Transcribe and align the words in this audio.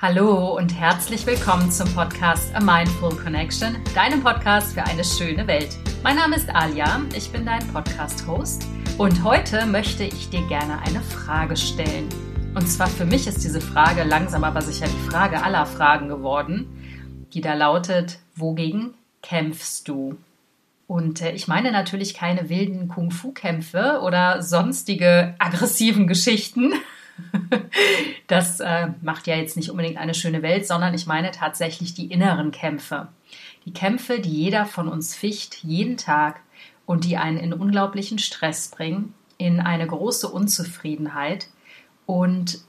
Hallo 0.00 0.56
und 0.56 0.78
herzlich 0.78 1.26
willkommen 1.26 1.72
zum 1.72 1.92
Podcast 1.92 2.54
A 2.54 2.60
Mindful 2.60 3.16
Connection, 3.16 3.78
deinem 3.96 4.22
Podcast 4.22 4.74
für 4.74 4.84
eine 4.84 5.02
schöne 5.02 5.44
Welt. 5.48 5.76
Mein 6.04 6.14
Name 6.14 6.36
ist 6.36 6.48
Alia, 6.54 7.00
ich 7.16 7.32
bin 7.32 7.44
dein 7.44 7.66
Podcast-Host 7.72 8.68
und 8.96 9.24
heute 9.24 9.66
möchte 9.66 10.04
ich 10.04 10.30
dir 10.30 10.46
gerne 10.46 10.80
eine 10.82 11.00
Frage 11.00 11.56
stellen. 11.56 12.08
Und 12.54 12.68
zwar 12.68 12.86
für 12.86 13.06
mich 13.06 13.26
ist 13.26 13.42
diese 13.42 13.60
Frage 13.60 14.04
langsam 14.04 14.44
aber 14.44 14.62
sicher 14.62 14.86
die 14.86 15.10
Frage 15.10 15.42
aller 15.42 15.66
Fragen 15.66 16.08
geworden, 16.08 17.26
die 17.34 17.40
da 17.40 17.54
lautet, 17.54 18.20
wogegen 18.36 18.94
kämpfst 19.24 19.88
du? 19.88 20.16
Und 20.86 21.22
äh, 21.22 21.32
ich 21.32 21.48
meine 21.48 21.72
natürlich 21.72 22.14
keine 22.14 22.48
wilden 22.48 22.86
Kung-Fu-Kämpfe 22.86 24.00
oder 24.04 24.42
sonstige 24.42 25.34
aggressiven 25.40 26.06
Geschichten, 26.06 26.72
das 28.26 28.60
äh, 28.60 28.88
macht 29.02 29.26
ja 29.26 29.36
jetzt 29.36 29.56
nicht 29.56 29.70
unbedingt 29.70 29.98
eine 29.98 30.14
schöne 30.14 30.42
Welt, 30.42 30.66
sondern 30.66 30.94
ich 30.94 31.06
meine 31.06 31.30
tatsächlich 31.30 31.94
die 31.94 32.06
inneren 32.06 32.50
Kämpfe. 32.50 33.08
Die 33.64 33.72
Kämpfe, 33.72 34.20
die 34.20 34.32
jeder 34.32 34.66
von 34.66 34.88
uns 34.88 35.14
ficht, 35.14 35.62
jeden 35.62 35.96
Tag 35.96 36.40
und 36.86 37.04
die 37.04 37.16
einen 37.16 37.38
in 37.38 37.52
unglaublichen 37.52 38.18
Stress 38.18 38.68
bringen, 38.68 39.14
in 39.36 39.60
eine 39.60 39.86
große 39.86 40.28
Unzufriedenheit. 40.28 41.48
Und 42.06 42.60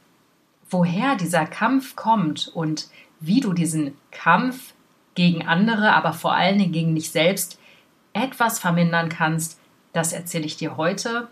woher 0.69 1.15
dieser 1.15 1.45
Kampf 1.45 1.95
kommt 1.95 2.49
und 2.53 2.87
wie 3.19 3.39
du 3.39 3.53
diesen 3.53 3.93
Kampf 4.11 4.73
gegen 5.15 5.47
andere, 5.47 5.93
aber 5.93 6.13
vor 6.13 6.33
allen 6.33 6.57
Dingen 6.57 6.71
gegen 6.71 6.95
dich 6.95 7.11
selbst 7.11 7.59
etwas 8.13 8.59
vermindern 8.59 9.09
kannst, 9.09 9.59
das 9.93 10.13
erzähle 10.13 10.45
ich 10.45 10.57
dir 10.57 10.77
heute. 10.77 11.27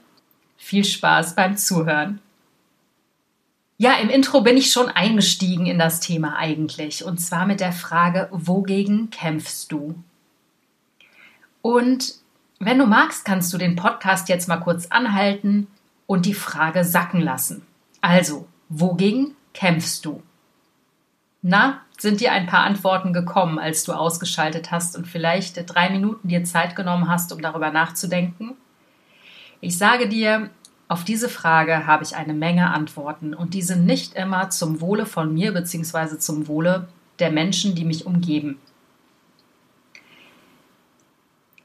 Viel 0.58 0.84
Spaß 0.84 1.36
beim 1.36 1.58
Zuhören. 1.58 2.20
Ja, 3.80 3.94
im 4.00 4.10
Intro 4.10 4.42
bin 4.42 4.58
ich 4.58 4.72
schon 4.72 4.90
eingestiegen 4.90 5.68
in 5.68 5.78
das 5.78 6.00
Thema 6.00 6.36
eigentlich. 6.36 7.06
Und 7.06 7.20
zwar 7.20 7.46
mit 7.46 7.60
der 7.60 7.72
Frage, 7.72 8.28
wogegen 8.32 9.12
kämpfst 9.12 9.72
du? 9.72 9.96
Und 11.62 12.16
wenn 12.60 12.80
du 12.80 12.88
magst, 12.88 13.24
kannst 13.24 13.54
du 13.54 13.60
den 13.60 13.76
Podcast 13.76 14.30
jetzt 14.30 14.48
mal 14.48 14.58
kurz 14.58 14.88
anhalten 14.88 15.68
und 16.08 16.26
die 16.26 16.34
Frage 16.34 16.84
sacken 16.84 17.22
lassen. 17.22 17.68
Also, 18.02 18.48
wogegen 18.68 19.36
kämpfst 19.54 20.06
du? 20.06 20.24
Na, 21.44 21.82
sind 22.00 22.20
dir 22.20 22.32
ein 22.32 22.48
paar 22.48 22.64
Antworten 22.64 23.14
gekommen, 23.14 23.60
als 23.60 23.84
du 23.84 23.94
ausgeschaltet 23.94 24.72
hast 24.72 24.96
und 24.98 25.06
vielleicht 25.06 25.62
drei 25.68 25.92
Minuten 25.92 26.30
dir 26.30 26.44
Zeit 26.44 26.76
genommen 26.76 27.08
hast, 27.08 27.32
um 27.32 27.42
darüber 27.44 27.70
nachzudenken? 27.70 28.56
Ich 29.62 29.78
sage 29.78 30.10
dir, 30.10 30.50
auf 30.88 31.04
diese 31.04 31.28
Frage 31.28 31.86
habe 31.86 32.04
ich 32.04 32.16
eine 32.16 32.34
Menge 32.34 32.72
Antworten 32.72 33.34
und 33.34 33.54
die 33.54 33.62
sind 33.62 33.86
nicht 33.86 34.14
immer 34.16 34.50
zum 34.50 34.80
Wohle 34.80 35.06
von 35.06 35.34
mir 35.34 35.54
bzw. 35.54 36.18
zum 36.18 36.48
Wohle 36.48 36.88
der 37.20 37.32
Menschen, 37.32 37.76
die 37.76 37.84
mich 37.84 38.06
umgeben. 38.06 38.58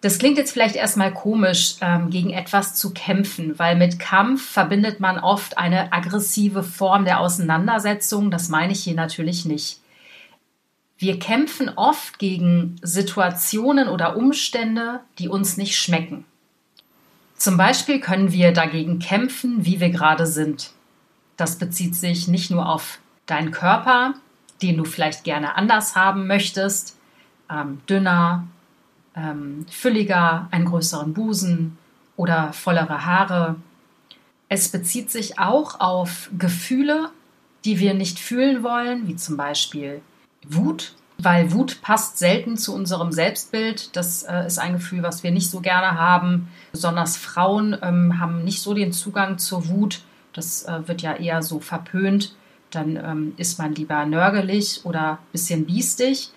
Das 0.01 0.19
klingt 0.19 0.37
jetzt 0.37 0.51
vielleicht 0.51 0.75
erstmal 0.75 1.15
komisch, 1.15 1.77
ähm, 1.81 2.11
gegen 2.11 2.31
etwas 2.31 2.75
zu 2.75 2.93
kämpfen, 2.93 3.57
weil 3.61 3.77
mit 3.77 4.01
Kampf 4.01 4.45
verbindet 4.45 4.99
man 4.99 5.21
oft 5.21 5.57
eine 5.57 5.93
aggressive 5.93 6.65
Form 6.65 7.05
der 7.05 7.21
Auseinandersetzung. 7.21 8.33
Das 8.33 8.49
meine 8.49 8.73
ich 8.73 8.83
hier 8.83 8.95
natürlich 8.95 9.45
nicht. 9.45 9.79
Wir 10.99 11.21
kämpfen 11.21 11.69
oft 11.77 12.19
gegen 12.19 12.81
Situationen 12.83 13.89
oder 13.89 14.17
Umstände, 14.17 15.01
die 15.21 15.29
uns 15.29 15.57
nicht 15.57 15.77
schmecken. 15.77 16.25
Zum 17.43 17.57
Beispiel 17.57 17.99
können 17.99 18.31
wir 18.31 18.53
dagegen 18.53 19.01
kämpfen, 19.01 19.67
wie 19.67 19.81
wir 19.81 19.91
gerade 19.91 20.29
sind. 20.29 20.71
Das 21.37 21.59
bezieht 21.59 21.97
sich 21.97 22.29
nicht 22.29 22.53
nur 22.53 22.69
auf 22.69 23.01
deinen 23.27 23.51
Körper, 23.51 24.15
den 24.63 24.77
du 24.77 24.85
vielleicht 24.85 25.25
gerne 25.25 25.57
anders 25.57 25.97
haben 25.97 26.29
möchtest, 26.29 26.97
ähm, 27.51 27.81
dünner, 27.91 28.47
ähm, 29.17 29.67
fülliger, 29.69 30.47
einen 30.53 30.67
größeren 30.67 31.15
Busen 31.15 31.79
oder 32.17 32.53
vollere 32.53 33.07
Haare. 33.07 33.57
Es 34.49 34.69
bezieht 34.69 35.11
sich 35.11 35.41
auch 35.41 35.81
auf 35.81 36.31
Gefühle, 36.39 37.11
die 37.65 37.81
wir 37.81 37.95
nicht 37.95 38.21
fühlen 38.21 38.63
wollen, 38.63 39.09
wie 39.09 39.17
zum 39.17 39.37
Beispiel 39.37 40.01
Wut 40.49 40.95
weil 41.25 41.53
Wut 41.53 41.83
passt 41.83 42.19
selten 42.19 42.57
zu 42.57 42.75
unserem 42.75 43.13
Selbstbild. 43.13 43.95
Das 43.97 44.23
äh, 44.23 44.47
ist 44.47 44.59
ein 44.59 44.73
Gefühl, 44.75 45.03
was 45.03 45.23
wir 45.23 45.31
nicht 45.31 45.51
so 45.51 45.61
gerne 45.61 45.99
haben. 45.99 46.49
Besonders 46.73 47.17
Frauen 47.17 47.77
ähm, 47.83 48.19
haben 48.19 48.45
nicht 48.45 48.63
so 48.63 48.75
den 48.75 48.93
Zugang 48.93 49.39
zur 49.39 49.69
Wut. 49.69 50.03
Das 50.33 50.65
äh, 50.65 50.87
wird 50.89 51.03
ja 51.03 51.15
eher 51.15 51.43
so 51.43 51.61
verpönt. 51.61 52.35
Dann 52.71 52.97
ähm, 52.97 53.35
ist 53.37 53.59
man 53.59 53.75
lieber 53.75 54.05
nörgelig 54.07 54.81
oder 54.85 55.13
ein 55.13 55.33
bisschen 55.33 55.67
biestig. 55.67 56.31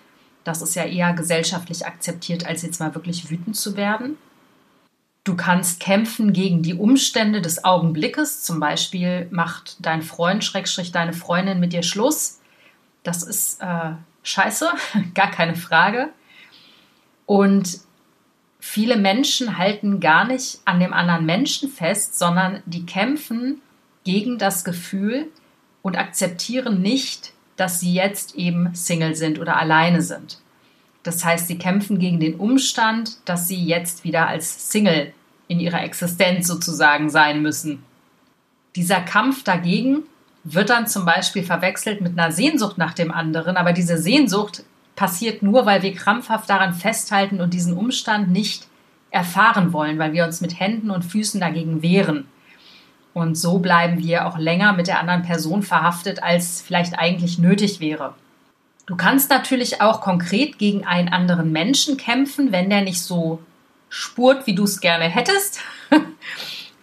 Das 0.44 0.62
ist 0.62 0.76
ja 0.76 0.84
eher 0.84 1.12
gesellschaftlich 1.12 1.86
akzeptiert, 1.86 2.46
als 2.46 2.62
jetzt 2.62 2.78
mal 2.78 2.94
wirklich 2.94 3.30
wütend 3.30 3.56
zu 3.56 3.76
werden. 3.76 4.16
Du 5.24 5.34
kannst 5.34 5.80
kämpfen 5.80 6.32
gegen 6.32 6.62
die 6.62 6.74
Umstände 6.74 7.40
des 7.40 7.64
Augenblickes. 7.64 8.44
Zum 8.44 8.60
Beispiel 8.60 9.26
macht 9.32 9.76
dein 9.80 10.02
Freund, 10.02 10.44
Schrägstrich 10.44 10.92
deine 10.92 11.12
Freundin 11.12 11.58
mit 11.58 11.72
dir 11.72 11.82
Schluss. 11.82 12.38
Das 13.02 13.24
ist 13.24 13.60
äh, 13.60 13.94
scheiße, 14.26 14.70
gar 15.14 15.30
keine 15.30 15.56
Frage. 15.56 16.10
Und 17.24 17.78
viele 18.60 18.96
Menschen 18.96 19.58
halten 19.58 20.00
gar 20.00 20.26
nicht 20.26 20.60
an 20.64 20.80
dem 20.80 20.92
anderen 20.92 21.24
Menschen 21.24 21.70
fest, 21.70 22.18
sondern 22.18 22.62
die 22.66 22.84
kämpfen 22.84 23.60
gegen 24.04 24.38
das 24.38 24.64
Gefühl 24.64 25.28
und 25.82 25.96
akzeptieren 25.96 26.82
nicht, 26.82 27.32
dass 27.56 27.80
sie 27.80 27.92
jetzt 27.92 28.34
eben 28.34 28.74
Single 28.74 29.14
sind 29.14 29.38
oder 29.38 29.56
alleine 29.56 30.02
sind. 30.02 30.38
Das 31.02 31.24
heißt, 31.24 31.46
sie 31.46 31.58
kämpfen 31.58 31.98
gegen 31.98 32.20
den 32.20 32.34
Umstand, 32.34 33.18
dass 33.24 33.48
sie 33.48 33.64
jetzt 33.64 34.04
wieder 34.04 34.26
als 34.26 34.70
Single 34.70 35.12
in 35.48 35.60
ihrer 35.60 35.82
Existenz 35.82 36.46
sozusagen 36.48 37.08
sein 37.08 37.42
müssen. 37.42 37.84
Dieser 38.74 39.00
Kampf 39.00 39.44
dagegen 39.44 40.02
wird 40.48 40.70
dann 40.70 40.86
zum 40.86 41.04
Beispiel 41.04 41.42
verwechselt 41.42 42.00
mit 42.00 42.16
einer 42.16 42.30
Sehnsucht 42.30 42.78
nach 42.78 42.94
dem 42.94 43.10
anderen, 43.10 43.56
aber 43.56 43.72
diese 43.72 43.98
Sehnsucht 43.98 44.62
passiert 44.94 45.42
nur, 45.42 45.66
weil 45.66 45.82
wir 45.82 45.92
krampfhaft 45.92 46.48
daran 46.48 46.72
festhalten 46.72 47.40
und 47.40 47.52
diesen 47.52 47.76
Umstand 47.76 48.30
nicht 48.30 48.68
erfahren 49.10 49.72
wollen, 49.72 49.98
weil 49.98 50.12
wir 50.12 50.24
uns 50.24 50.40
mit 50.40 50.58
Händen 50.58 50.90
und 50.90 51.04
Füßen 51.04 51.40
dagegen 51.40 51.82
wehren. 51.82 52.28
Und 53.12 53.36
so 53.36 53.58
bleiben 53.58 53.98
wir 53.98 54.26
auch 54.26 54.38
länger 54.38 54.72
mit 54.72 54.86
der 54.86 55.00
anderen 55.00 55.22
Person 55.22 55.62
verhaftet, 55.62 56.22
als 56.22 56.62
vielleicht 56.62 56.98
eigentlich 56.98 57.38
nötig 57.38 57.80
wäre. 57.80 58.14
Du 58.86 58.94
kannst 58.94 59.30
natürlich 59.30 59.80
auch 59.80 60.00
konkret 60.00 60.58
gegen 60.58 60.86
einen 60.86 61.08
anderen 61.08 61.50
Menschen 61.50 61.96
kämpfen, 61.96 62.52
wenn 62.52 62.70
der 62.70 62.82
nicht 62.82 63.02
so 63.02 63.40
spurt, 63.88 64.46
wie 64.46 64.54
du 64.54 64.62
es 64.62 64.80
gerne 64.80 65.06
hättest. 65.06 65.60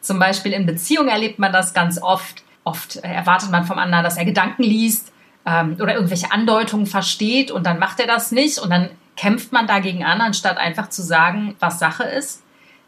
Zum 0.02 0.20
Beispiel 0.20 0.52
in 0.52 0.66
Beziehungen 0.66 1.08
erlebt 1.08 1.40
man 1.40 1.54
das 1.54 1.74
ganz 1.74 2.02
oft 2.02 2.44
Oft 2.64 2.98
erwartet 2.98 3.52
man 3.52 3.66
vom 3.66 3.78
anderen, 3.78 4.04
dass 4.04 4.18
er 4.18 4.26
Gedanken 4.26 4.64
liest 4.64 5.12
ähm, 5.46 5.78
oder 5.80 5.96
irgendwelche 5.96 6.32
Andeutungen 6.32 6.86
versteht 6.86 7.52
und 7.52 7.66
dann 7.66 7.80
macht 7.80 8.00
er 8.00 8.08
das 8.08 8.32
nicht 8.32 8.60
und 8.60 8.70
dann 8.70 8.90
kämpft 9.16 9.52
man 9.52 9.68
dagegen 9.68 10.04
an, 10.04 10.22
anstatt 10.22 10.58
einfach 10.58 10.90
zu 10.90 11.02
sagen, 11.02 11.56
was 11.60 11.80
Sache 11.80 12.04
ist. 12.04 12.42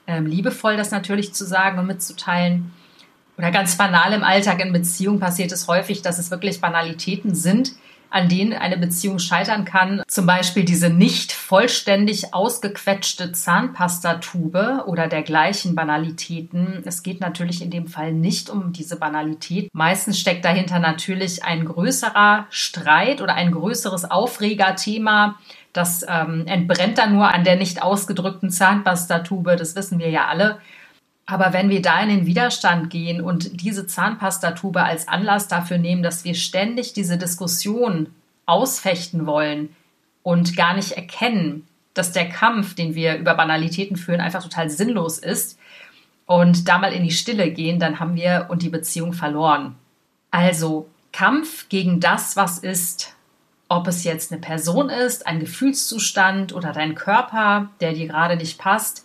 Ähm, 0.08 0.25
liebevoll 0.25 0.78
das 0.78 0.91
natürlich 0.91 1.34
zu 1.34 1.46
sagen 1.46 1.80
und 1.80 1.88
mitzuteilen. 1.88 2.74
Oder 3.38 3.52
ganz 3.52 3.75
banal 3.78 4.13
im 4.13 4.24
Alltag 4.24 4.62
in 4.62 4.72
Beziehungen 4.72 5.19
passiert 5.19 5.52
es 5.52 5.68
häufig, 5.68 6.02
dass 6.02 6.19
es 6.19 6.31
wirklich 6.31 6.62
Banalitäten 6.62 7.36
sind, 7.36 7.74
an 8.15 8.29
denen 8.29 8.53
eine 8.53 8.77
Beziehung 8.77 9.19
scheitern 9.19 9.65
kann. 9.65 10.01
Zum 10.07 10.25
Beispiel 10.25 10.63
diese 10.63 10.89
nicht 10.89 11.33
vollständig 11.33 12.33
ausgequetschte 12.33 13.33
Zahnpastatube 13.33 14.85
oder 14.87 15.09
dergleichen 15.09 15.75
Banalitäten. 15.75 16.81
Es 16.85 17.03
geht 17.03 17.19
natürlich 17.19 17.61
in 17.61 17.71
dem 17.71 17.87
Fall 17.87 18.13
nicht 18.13 18.49
um 18.49 18.71
diese 18.71 18.95
Banalität. 18.95 19.69
Meistens 19.73 20.17
steckt 20.17 20.45
dahinter 20.45 20.79
natürlich 20.79 21.43
ein 21.43 21.65
größerer 21.65 22.47
Streit 22.49 23.21
oder 23.21 23.35
ein 23.35 23.51
größeres 23.51 24.09
Aufregerthema. 24.09 25.38
Das 25.73 26.06
ähm, 26.07 26.47
entbrennt 26.47 26.97
dann 26.97 27.13
nur 27.15 27.27
an 27.27 27.44
der 27.44 27.57
nicht 27.57 27.83
ausgedrückten 27.83 28.50
Zahnpastatube. 28.50 29.57
Das 29.57 29.75
wissen 29.75 30.00
wir 30.00 30.09
ja 30.09 30.27
alle. 30.27 30.59
Aber 31.25 31.54
wenn 31.54 31.69
wir 31.69 31.81
da 31.81 32.01
in 32.01 32.10
den 32.10 32.25
Widerstand 32.27 32.89
gehen 32.89 33.19
und 33.19 33.62
diese 33.62 33.88
Zahnpastatube 33.88 34.83
als 34.83 35.07
Anlass 35.07 35.48
dafür 35.48 35.77
nehmen, 35.77 36.04
dass 36.04 36.24
wir 36.24 36.36
ständig 36.36 36.94
diese 36.94 37.18
Diskussion 37.18 38.10
ausfechten 38.45 39.25
wollen 39.25 39.75
und 40.22 40.56
gar 40.56 40.75
nicht 40.75 40.92
erkennen, 40.92 41.68
dass 41.95 42.12
der 42.12 42.30
Kampf, 42.30 42.75
den 42.75 42.94
wir 42.94 43.18
über 43.18 43.33
Banalitäten 43.33 43.98
führen, 43.98 44.22
einfach 44.22 44.44
total 44.44 44.69
sinnlos 44.69 45.18
ist 45.18 45.57
und 46.27 46.68
da 46.68 46.77
mal 46.77 46.94
in 46.94 47.04
die 47.04 47.12
Stille 47.12 47.50
gehen, 47.51 47.80
dann 47.80 48.00
haben 48.00 48.16
wir 48.16 48.48
und 48.50 48.62
die 48.62 48.69
Beziehung 48.69 49.13
verloren. 49.13 49.75
Also 50.30 50.89
Kampf 51.12 51.69
gegen 51.69 52.00
das, 52.01 52.36
was 52.36 52.60
ist, 52.60 53.16
ob 53.68 53.88
es 53.88 54.04
jetzt 54.04 54.31
eine 54.31 54.42
Person 54.42 54.89
ist, 54.89 55.25
ein 55.25 55.39
Gefühlszustand 55.39 56.54
oder 56.54 56.71
dein 56.71 56.94
Körper, 56.94 57.69
der 57.80 57.94
dir 57.94 58.07
gerade 58.07 58.36
nicht 58.36 58.60
passt, 58.60 59.05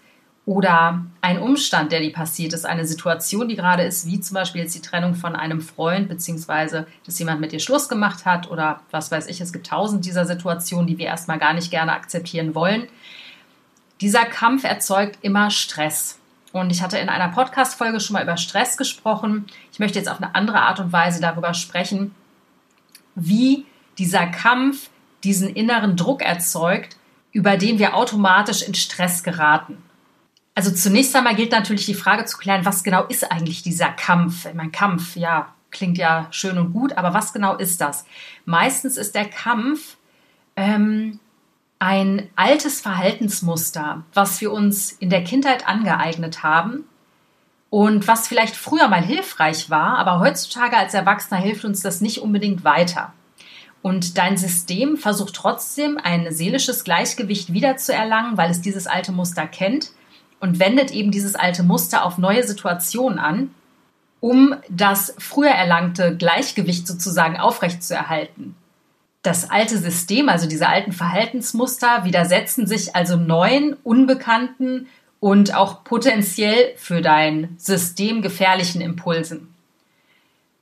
oder 0.51 1.05
ein 1.21 1.39
Umstand, 1.39 1.93
der 1.93 2.01
dir 2.01 2.13
passiert 2.13 2.53
ist, 2.55 2.67
eine 2.67 2.85
Situation, 2.85 3.47
die 3.47 3.55
gerade 3.55 3.85
ist, 3.85 4.09
wie 4.09 4.19
zum 4.19 4.35
Beispiel 4.35 4.63
jetzt 4.63 4.75
die 4.75 4.81
Trennung 4.81 5.15
von 5.15 5.37
einem 5.37 5.61
Freund, 5.61 6.09
beziehungsweise 6.09 6.89
dass 7.07 7.21
jemand 7.21 7.41
mit 7.41 7.53
dir 7.53 7.61
Schluss 7.61 7.89
gemacht 7.89 8.27
hat 8.27 8.51
oder 8.51 8.81
was 8.91 9.13
weiß 9.13 9.29
ich, 9.29 9.41
es 9.41 9.53
gibt 9.53 9.69
tausend 9.69 10.05
dieser 10.05 10.27
Situationen, 10.27 10.89
die 10.89 10.99
wir 10.99 11.07
erstmal 11.07 11.39
gar 11.39 11.53
nicht 11.53 11.71
gerne 11.71 11.93
akzeptieren 11.93 12.57
wollen. 12.57 12.89
Dieser 14.01 14.25
Kampf 14.25 14.65
erzeugt 14.65 15.21
immer 15.23 15.53
Stress. 15.53 16.19
Und 16.51 16.73
ich 16.73 16.83
hatte 16.83 16.99
in 16.99 17.11
einer 17.11 17.29
Podcast-Folge 17.29 18.01
schon 18.01 18.15
mal 18.15 18.25
über 18.25 18.37
Stress 18.37 18.77
gesprochen. 18.77 19.47
Ich 19.73 19.79
möchte 19.79 20.01
jetzt 20.01 20.09
auf 20.09 20.21
eine 20.21 20.35
andere 20.35 20.63
Art 20.63 20.81
und 20.81 20.93
Weise 20.93 21.21
darüber 21.21 21.55
sprechen, 21.55 22.13
wie 23.15 23.67
dieser 23.99 24.27
Kampf 24.27 24.91
diesen 25.23 25.55
inneren 25.55 25.95
Druck 25.95 26.23
erzeugt, 26.23 26.97
über 27.31 27.57
den 27.57 27.79
wir 27.79 27.95
automatisch 27.95 28.63
in 28.63 28.75
Stress 28.75 29.23
geraten. 29.23 29.81
Also 30.55 30.71
zunächst 30.71 31.15
einmal 31.15 31.37
gilt 31.37 31.53
natürlich 31.53 31.87
die 31.87 31.95
Frage 31.95 32.25
zu 32.25 32.37
klären, 32.37 32.65
was 32.65 32.83
genau 32.83 33.05
ist 33.05 33.31
eigentlich 33.31 33.63
dieser 33.63 33.89
Kampf? 33.89 34.47
Ich 34.47 34.55
meine, 34.55 34.71
Kampf, 34.71 35.17
ja, 35.17 35.55
klingt 35.71 35.99
ja 35.99 36.27
schön 36.31 36.59
und 36.59 36.73
gut, 36.73 36.97
aber 36.97 37.15
was 37.15 37.33
genau 37.33 37.57
ist 37.57 37.81
das? 37.81 38.05
Meistens 38.45 38.97
ist 38.97 39.15
der 39.15 39.27
Kampf 39.27 39.97
ähm, 40.57 41.21
ein 41.79 42.29
altes 42.37 42.81
Verhaltensmuster, 42.81 44.05
was 44.13 44.41
wir 44.41 44.53
uns 44.53 44.93
in 44.93 45.09
der 45.09 45.25
Kindheit 45.25 45.67
angeeignet 45.69 46.43
haben 46.43 46.85
und 47.71 48.09
was 48.09 48.29
vielleicht 48.29 48.57
früher 48.57 48.89
mal 48.89 49.03
hilfreich 49.03 49.71
war, 49.71 49.97
aber 49.99 50.19
heutzutage 50.19 50.77
als 50.77 50.93
Erwachsener 50.93 51.41
hilft 51.41 51.65
uns 51.65 51.81
das 51.81 52.01
nicht 52.01 52.19
unbedingt 52.19 52.65
weiter. 52.65 53.13
Und 53.83 54.19
dein 54.19 54.37
System 54.37 54.99
versucht 54.99 55.35
trotzdem 55.35 55.97
ein 55.97 56.31
seelisches 56.35 56.85
Gleichgewicht 56.85 57.55
wiederzuerlangen, 57.55 58.37
weil 58.37 58.51
es 58.51 58.61
dieses 58.61 58.87
alte 58.87 59.13
Muster 59.13 59.47
kennt 59.47 59.93
und 60.41 60.59
wendet 60.59 60.91
eben 60.91 61.11
dieses 61.11 61.35
alte 61.35 61.63
Muster 61.63 62.05
auf 62.05 62.19
neue 62.19 62.43
Situationen 62.43 63.19
an, 63.19 63.55
um 64.21 64.55
das 64.69 65.15
früher 65.19 65.51
erlangte 65.51 66.17
Gleichgewicht 66.17 66.87
sozusagen 66.87 67.39
aufrechtzuerhalten. 67.39 68.55
Das 69.23 69.51
alte 69.51 69.79
System, 69.79 70.29
also 70.29 70.49
diese 70.49 70.69
alten 70.69 70.93
Verhaltensmuster, 70.93 72.05
widersetzen 72.05 72.67
sich 72.67 72.97
also 72.97 73.17
neuen, 73.17 73.75
unbekannten 73.85 74.89
und 75.21 75.55
auch 75.55 75.85
potenziell 75.85 76.73
für 76.77 77.03
dein 77.03 77.55
System 77.59 78.23
gefährlichen 78.23 78.81
Impulsen. 78.81 79.55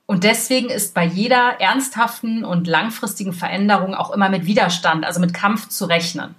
Und 0.06 0.24
deswegen 0.24 0.70
ist 0.70 0.94
bei 0.94 1.04
jeder 1.04 1.60
ernsthaften 1.60 2.44
und 2.44 2.66
langfristigen 2.66 3.32
Veränderung 3.32 3.94
auch 3.94 4.10
immer 4.10 4.28
mit 4.28 4.46
Widerstand, 4.46 5.04
also 5.04 5.20
mit 5.20 5.34
Kampf 5.34 5.68
zu 5.68 5.84
rechnen. 5.84 6.34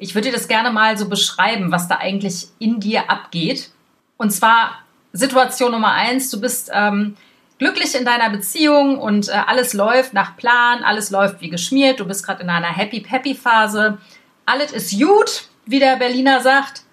Ich 0.00 0.14
würde 0.14 0.28
dir 0.28 0.34
das 0.34 0.48
gerne 0.48 0.70
mal 0.70 0.96
so 0.96 1.10
beschreiben, 1.10 1.70
was 1.70 1.86
da 1.86 1.96
eigentlich 1.96 2.48
in 2.58 2.80
dir 2.80 3.10
abgeht. 3.10 3.70
Und 4.16 4.30
zwar 4.30 4.78
Situation 5.12 5.72
Nummer 5.72 5.92
eins, 5.92 6.30
du 6.30 6.40
bist 6.40 6.70
ähm, 6.72 7.18
glücklich 7.58 7.94
in 7.94 8.06
deiner 8.06 8.30
Beziehung 8.30 8.98
und 8.98 9.28
äh, 9.28 9.32
alles 9.32 9.74
läuft 9.74 10.14
nach 10.14 10.38
Plan, 10.38 10.82
alles 10.84 11.10
läuft 11.10 11.42
wie 11.42 11.50
geschmiert, 11.50 12.00
du 12.00 12.06
bist 12.06 12.24
gerade 12.24 12.42
in 12.42 12.48
einer 12.48 12.74
Happy-Peppy-Phase, 12.74 13.98
alles 14.46 14.72
ist 14.72 14.98
gut, 14.98 15.48
wie 15.66 15.80
der 15.80 15.96
Berliner 15.96 16.40
sagt. 16.40 16.84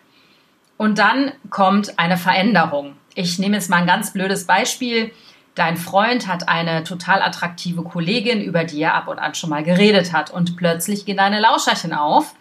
Und 0.75 1.00
dann 1.00 1.31
kommt 1.50 1.98
eine 1.98 2.18
Veränderung. 2.18 2.98
Ich 3.15 3.39
nehme 3.39 3.56
jetzt 3.56 3.69
mal 3.69 3.77
ein 3.77 3.88
ganz 3.88 4.12
blödes 4.12 4.45
Beispiel. 4.45 5.12
Dein 5.56 5.77
Freund 5.77 6.27
hat 6.27 6.50
eine 6.50 6.83
total 6.83 7.21
attraktive 7.21 7.83
Kollegin, 7.83 8.42
über 8.42 8.65
die 8.65 8.81
er 8.81 8.95
ab 8.95 9.07
und 9.07 9.18
an 9.18 9.33
schon 9.33 9.50
mal 9.50 9.63
geredet 9.63 10.12
hat. 10.12 10.30
Und 10.30 10.57
plötzlich 10.57 11.06
gehen 11.06 11.18
deine 11.18 11.39
Lauscherchen 11.39 11.94
auf 11.94 12.36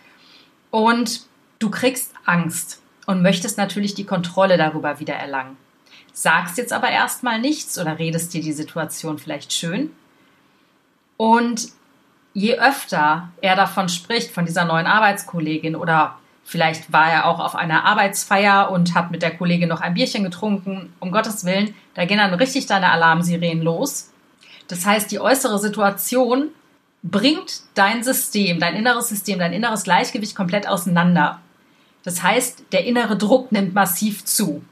und 0.77 1.23
du 1.59 1.71
kriegst 1.71 2.13
Angst 2.27 2.83
und 3.07 3.23
möchtest 3.23 3.57
natürlich 3.57 3.95
die 3.95 4.05
Kontrolle 4.05 4.59
darüber 4.59 5.01
wieder 5.01 5.15
erlangen. 5.15 5.57
Sagst 6.13 6.59
jetzt 6.59 6.75
aber 6.75 6.91
erstmal 6.91 7.41
nichts 7.41 7.79
oder 7.79 7.99
redest 7.99 8.35
dir 8.35 8.43
die 8.43 8.53
Situation 8.53 9.19
vielleicht 9.19 9.55
schön. 9.55 9.91
Und 11.17 11.69
je 12.35 12.59
öfter 12.59 13.31
er 13.41 13.57
davon 13.57 13.89
spricht, 13.89 14.33
von 14.33 14.45
dieser 14.45 14.67
neuen 14.67 14.85
Arbeitskollegin 14.85 15.77
oder 15.77 16.19
vielleicht 16.45 16.93
war 16.93 17.11
er 17.11 17.25
auch 17.25 17.41
auf 17.41 17.55
einer 17.55 17.87
Arbeitsfeier 17.87 18.71
und 18.71 18.95
hat 18.95 19.11
mit 19.11 19.23
der 19.23 19.35
Kollegin 19.35 19.71
noch 19.71 19.81
ein 19.81 19.95
Bierchen 19.95 20.25
getrunken, 20.25 20.93
um 21.01 21.11
Gottes 21.11 21.47
Willen, 21.47 21.75
da 21.95 22.05
gehen 22.05 22.19
dann 22.19 22.35
richtig 22.35 22.67
deine 22.67 22.91
Alarmsirenen 22.91 23.63
los. 23.63 24.13
Das 24.69 24.85
heißt, 24.85 25.11
die 25.11 25.21
äußere 25.21 25.59
Situation 25.59 26.51
bringt 27.11 27.61
dein 27.75 28.03
System, 28.03 28.59
dein 28.61 28.75
inneres 28.75 29.09
System, 29.09 29.39
dein 29.39 29.53
inneres 29.53 29.85
Gleichgewicht 29.85 30.35
komplett 30.35 30.69
auseinander. 30.69 31.41
Das 32.03 32.23
heißt, 32.23 32.65
der 32.73 32.85
innere 32.85 33.17
Druck 33.17 33.53
nimmt 33.53 33.75
massiv 33.75 34.25
zu. 34.25 34.63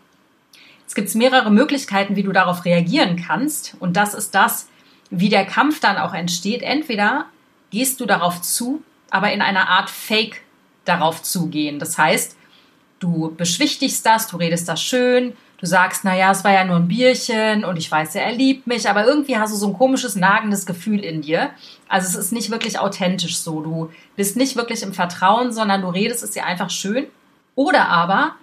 Es 0.86 0.94
gibt 0.94 1.14
mehrere 1.14 1.50
Möglichkeiten, 1.50 2.16
wie 2.16 2.22
du 2.22 2.32
darauf 2.32 2.64
reagieren 2.64 3.16
kannst. 3.16 3.76
Und 3.80 3.96
das 3.96 4.14
ist 4.14 4.34
das, 4.34 4.68
wie 5.10 5.28
der 5.28 5.44
Kampf 5.44 5.80
dann 5.80 5.96
auch 5.96 6.14
entsteht. 6.14 6.62
Entweder 6.62 7.26
gehst 7.70 8.00
du 8.00 8.06
darauf 8.06 8.40
zu, 8.40 8.82
aber 9.10 9.32
in 9.32 9.42
einer 9.42 9.68
Art 9.68 9.90
Fake 9.90 10.42
darauf 10.84 11.22
zugehen. 11.22 11.78
Das 11.78 11.98
heißt, 11.98 12.36
du 13.00 13.34
beschwichtigst 13.36 14.04
das, 14.04 14.28
du 14.28 14.36
redest 14.36 14.68
das 14.68 14.82
schön, 14.82 15.36
du 15.64 15.70
sagst, 15.70 16.04
naja, 16.04 16.30
es 16.30 16.44
war 16.44 16.52
ja 16.52 16.64
nur 16.64 16.76
ein 16.76 16.88
Bierchen 16.88 17.64
und 17.64 17.78
ich 17.78 17.90
weiß 17.90 18.14
ja, 18.14 18.20
er 18.20 18.32
liebt 18.32 18.66
mich, 18.66 18.88
aber 18.88 19.06
irgendwie 19.06 19.38
hast 19.38 19.52
du 19.52 19.56
so 19.56 19.68
ein 19.68 19.72
komisches, 19.72 20.14
nagendes 20.14 20.66
Gefühl 20.66 21.00
in 21.00 21.22
dir. 21.22 21.50
Also 21.88 22.06
es 22.06 22.26
ist 22.26 22.32
nicht 22.32 22.50
wirklich 22.50 22.78
authentisch 22.78 23.38
so. 23.38 23.62
Du 23.62 23.90
bist 24.14 24.36
nicht 24.36 24.56
wirklich 24.56 24.82
im 24.82 24.92
Vertrauen, 24.92 25.52
sondern 25.52 25.80
du 25.80 25.88
redest 25.88 26.22
es 26.22 26.32
dir 26.32 26.44
einfach 26.44 26.68
schön. 26.68 27.06
Oder 27.54 27.88
aber, 27.88 28.34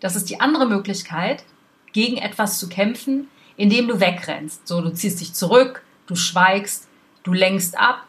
das 0.00 0.16
ist 0.16 0.30
die 0.30 0.40
andere 0.40 0.66
Möglichkeit, 0.66 1.44
gegen 1.92 2.16
etwas 2.16 2.58
zu 2.58 2.70
kämpfen, 2.70 3.28
indem 3.56 3.86
du 3.86 4.00
wegrennst. 4.00 4.66
So, 4.66 4.80
du 4.80 4.94
ziehst 4.94 5.20
dich 5.20 5.34
zurück, 5.34 5.82
du 6.06 6.16
schweigst, 6.16 6.88
du 7.22 7.34
lenkst 7.34 7.78
ab, 7.78 8.06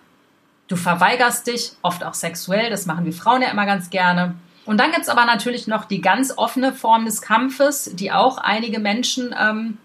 du 0.69 0.77
verweigerst 0.77 1.47
dich, 1.47 1.73
oft 1.81 2.03
auch 2.05 2.13
sexuell, 2.13 2.69
das 2.69 2.85
machen 2.85 3.03
wir 3.03 3.13
Frauen 3.13 3.41
ja 3.41 3.49
immer 3.49 3.65
ganz 3.65 3.89
gerne. 3.89 4.35
Und 4.65 4.79
dann 4.79 4.91
gibt 4.91 5.03
es 5.03 5.09
aber 5.09 5.25
natürlich 5.25 5.67
noch 5.67 5.85
die 5.85 6.01
ganz 6.01 6.33
offene 6.37 6.73
Form 6.73 7.05
des 7.05 7.21
Kampfes, 7.21 7.91
die 7.93 8.11
auch 8.11 8.37
einige 8.37 8.79
Menschen 8.79 9.35
ähm, 9.37 9.77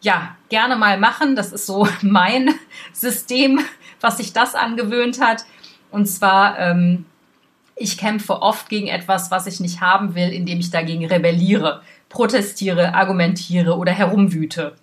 ja 0.00 0.36
gerne 0.48 0.76
mal 0.76 0.98
machen. 0.98 1.36
Das 1.36 1.52
ist 1.52 1.66
so 1.66 1.88
mein 2.02 2.54
System, 2.92 3.60
was 4.00 4.18
sich 4.18 4.32
das 4.32 4.54
angewöhnt 4.54 5.20
hat. 5.20 5.44
Und 5.90 6.06
zwar, 6.06 6.58
ähm, 6.58 7.06
ich 7.74 7.98
kämpfe 7.98 8.42
oft 8.42 8.68
gegen 8.68 8.86
etwas, 8.86 9.30
was 9.30 9.46
ich 9.46 9.58
nicht 9.58 9.80
haben 9.80 10.14
will, 10.14 10.32
indem 10.32 10.60
ich 10.60 10.70
dagegen 10.70 11.06
rebelliere, 11.06 11.82
protestiere, 12.08 12.94
argumentiere 12.94 13.76
oder 13.76 13.92
herumwüte. 13.92 14.76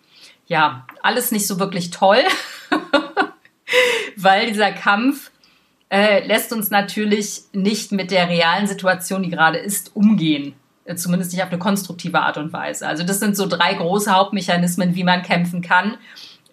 Ja, 0.48 0.86
alles 1.04 1.32
nicht 1.32 1.48
so 1.48 1.60
wirklich 1.60 1.92
toll, 1.92 2.24
weil 4.18 4.48
dieser 4.48 4.72
Kampf 4.72 5.32
äh, 5.90 6.26
lässt 6.26 6.52
uns 6.54 6.70
natürlich 6.70 7.44
nicht 7.54 7.92
mit 7.92 8.12
der 8.12 8.30
realen 8.30 8.68
Situation, 8.68 9.24
die 9.24 9.30
gerade 9.30 9.58
ist, 9.58 9.96
umgehen. 9.96 10.54
Äh, 10.86 10.96
zumindest 10.96 11.34
nicht 11.34 11.44
auf 11.44 11.50
eine 11.50 11.60
konstruktive 11.60 12.22
Art 12.22 12.38
und 12.38 12.54
Weise. 12.54 12.88
Also 12.88 13.04
das 13.04 13.20
sind 13.20 13.36
so 13.36 13.48
drei 13.48 13.74
große 13.74 14.12
Hauptmechanismen, 14.14 14.96
wie 14.96 15.04
man 15.04 15.22
kämpfen 15.22 15.62
kann. 15.62 15.98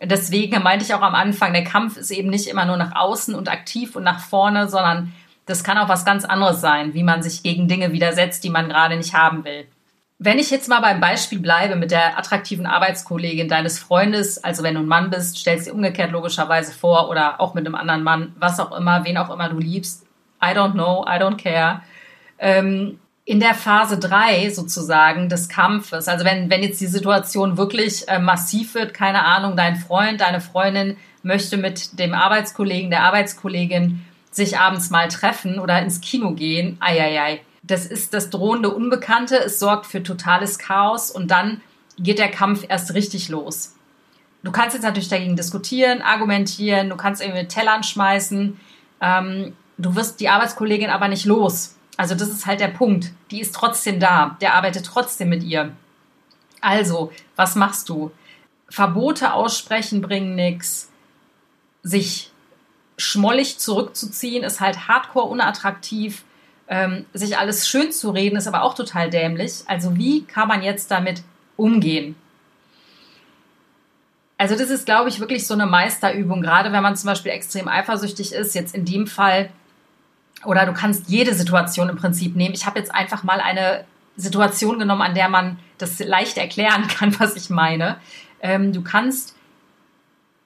Deswegen 0.03 0.63
meinte 0.63 0.85
ich 0.85 0.93
auch 0.95 1.03
am 1.03 1.15
Anfang, 1.15 1.53
der 1.53 1.65
Kampf 1.65 1.97
ist 1.97 2.11
eben 2.11 2.29
nicht 2.29 2.49
immer 2.49 2.65
nur 2.65 2.77
nach 2.77 2.95
außen 2.95 3.35
und 3.35 3.49
aktiv 3.49 3.97
und 3.97 4.03
nach 4.03 4.21
vorne, 4.21 4.69
sondern 4.69 5.13
das 5.47 5.63
kann 5.63 5.79
auch 5.79 5.89
was 5.89 6.05
ganz 6.05 6.25
anderes 6.25 6.61
sein, 6.61 6.95
wie 6.95 7.03
man 7.03 7.23
sich 7.23 7.43
gegen 7.43 7.69
Dinge 7.69 7.93
widersetzt, 7.93 8.45
die 8.45 8.51
man 8.51 8.69
gerade 8.69 8.97
nicht 8.97 9.15
haben 9.15 9.45
will. 9.45 9.67
Wenn 10.19 10.39
ich 10.39 10.51
jetzt 10.51 10.69
mal 10.69 10.81
beim 10.81 11.01
Beispiel 11.01 11.41
bleibe 11.41 11.75
mit 11.75 11.91
der 11.91 12.17
attraktiven 12.17 12.67
Arbeitskollegin 12.67 13.49
deines 13.49 13.81
Freundes, 13.81 14.43
also 14.43 14.63
wenn 14.63 14.75
du 14.75 14.81
ein 14.81 14.87
Mann 14.87 15.11
bist, 15.11 15.39
stellst 15.39 15.67
dir 15.67 15.75
umgekehrt 15.75 16.13
logischerweise 16.13 16.73
vor 16.73 17.11
oder 17.11 17.41
auch 17.41 17.55
mit 17.55 17.67
einem 17.67 17.75
anderen 17.75 18.05
Mann, 18.05 18.33
was 18.39 18.61
auch 18.61 18.77
immer, 18.77 19.05
wen 19.05 19.19
auch 19.19 19.31
immer 19.31 19.49
du 19.49 19.59
liebst. 19.59 20.07
I 20.43 20.57
don't 20.57 20.73
know, 20.73 21.05
I 21.05 21.19
don't 21.19 21.37
care. 21.37 21.83
Ähm, 22.39 23.01
in 23.25 23.41
der 23.41 23.55
Phase 23.55 23.99
drei 23.99 24.51
sozusagen 24.51 25.29
des 25.29 25.49
Kampfes, 25.49 26.07
also 26.07 26.25
wenn, 26.25 26.49
wenn 26.49 26.63
jetzt 26.63 26.81
die 26.81 26.87
Situation 26.87 27.57
wirklich 27.57 28.07
äh, 28.09 28.21
massiv 28.21 28.75
wird, 28.75 28.95
keine 28.95 29.25
Ahnung, 29.25 29.57
dein 29.57 29.77
Freund, 29.77 30.21
deine 30.21 30.41
Freundin 30.41 30.97
möchte 31.23 31.57
mit 31.57 31.99
dem 31.99 32.15
Arbeitskollegen, 32.15 32.91
der 32.91 33.03
Arbeitskollegin 33.03 34.05
sich 34.31 34.59
abends 34.59 34.91
mal 34.91 35.09
treffen 35.09 35.59
oder 35.59 35.81
ins 35.81 36.01
Kino 36.01 36.33
gehen, 36.33 36.77
ei, 36.81 37.01
ei, 37.01 37.21
ei 37.21 37.41
das 37.67 37.87
ist 37.87 38.13
das 38.15 38.31
drohende 38.31 38.71
Unbekannte. 38.71 39.37
Es 39.37 39.59
sorgt 39.59 39.87
für 39.87 40.03
totales 40.03 40.59
Chaos 40.59 41.11
und 41.11 41.31
dann 41.31 41.61
geht 41.99 42.19
der 42.19 42.31
Kampf 42.31 42.65
erst 42.69 42.95
richtig 42.95 43.29
los. 43.29 43.75
Du 44.43 44.53
kannst 44.53 44.75
jetzt 44.75 44.83
natürlich 44.83 45.09
dagegen 45.09 45.37
diskutieren, 45.37 46.03
argumentieren, 46.03 46.91
du 46.91 46.97
kannst 46.97 47.23
irgendwie 47.23 47.43
mit 47.43 47.51
Tellern 47.51 47.83
schmeißen. 47.83 48.61
Ähm, 49.01 49.57
du 49.79 49.97
wirst 49.97 50.21
die 50.21 50.29
Arbeitskollegin 50.29 50.91
aber 50.91 51.09
nicht 51.09 51.25
los. 51.25 51.77
Also 51.97 52.15
das 52.15 52.29
ist 52.29 52.45
halt 52.45 52.61
der 52.61 52.69
Punkt. 52.69 53.13
Die 53.31 53.41
ist 53.41 53.55
trotzdem 53.55 53.99
da. 53.99 54.37
Der 54.43 54.55
arbeitet 54.55 54.85
trotzdem 54.85 55.31
mit 55.31 55.43
ihr. 55.43 55.73
Also, 56.61 57.13
was 57.37 57.55
machst 57.55 57.89
du? 57.89 58.11
Verbote 58.69 59.33
aussprechen 59.33 60.03
bringen 60.03 60.35
nichts. 60.35 60.91
Sich 61.83 62.31
schmollig 62.99 63.59
zurückzuziehen 63.59 64.45
ist 64.45 64.61
halt 64.61 64.89
hardcore 64.89 65.29
unattraktiv 65.29 66.25
ähm, 66.69 67.05
sich 67.13 67.37
alles 67.39 67.69
schön 67.69 67.93
zu 67.93 68.11
reden, 68.11 68.37
ist 68.37 68.47
aber 68.47 68.63
auch 68.63 68.75
total 68.75 69.11
dämlich. 69.11 69.63
Also 69.67 69.97
wie 69.97 70.25
kann 70.25 70.49
man 70.49 70.63
jetzt 70.63 70.91
damit 70.91 71.23
umgehen? 71.57 72.17
Also 74.37 74.57
das 74.57 74.71
ist, 74.71 74.87
glaube 74.87 75.09
ich, 75.09 75.21
wirklich 75.21 75.47
so 75.47 75.55
eine 75.55 75.67
Meisterübung, 75.67 76.43
gerade 76.43 76.73
wenn 76.73 76.83
man 76.83 76.97
zum 76.97 77.09
Beispiel 77.09 77.33
extrem 77.33 77.69
eifersüchtig 77.69 78.33
ist, 78.33 78.55
jetzt 78.55 78.75
in 78.75 78.85
dem 78.85 79.07
Fall, 79.07 79.51
oder 80.45 80.67
du 80.67 80.73
kannst 80.73 81.09
jede 81.09 81.35
Situation 81.35 81.89
im 81.89 81.97
Prinzip 81.97 82.35
nehmen. 82.37 82.55
Ich 82.55 82.67
habe 82.67 82.79
jetzt 82.79 82.95
einfach 82.95 83.23
mal 83.23 83.41
eine 83.41 83.85
Situation 84.17 84.79
genommen, 84.79 85.03
an 85.03 85.15
der 85.15 85.29
man 85.29 85.59
das 85.79 85.99
leicht 85.99 86.37
erklären 86.37 86.89
kann, 86.89 87.19
was 87.19 87.37
ich 87.37 87.51
meine. 87.51 87.97
Ähm, 88.41 88.73
du 88.73 88.83
kannst 88.83 89.37